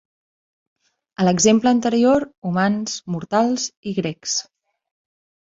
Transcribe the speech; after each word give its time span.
A 1.19 1.25
l'exemple 1.27 1.71
anterior, 1.73 2.25
"humans", 2.49 2.97
"mortals" 3.17 3.69
i 3.93 3.95
"grecs". 4.01 4.41